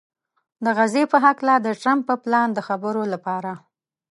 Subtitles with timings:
[0.63, 3.51] د غزې په هکله د ټرمپ پر پلان د خبرو لپاره